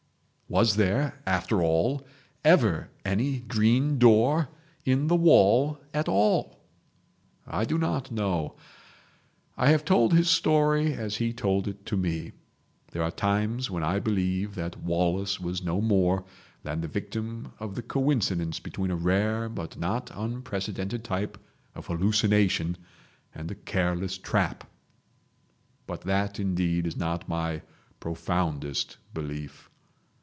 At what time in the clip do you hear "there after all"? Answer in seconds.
0.75-2.05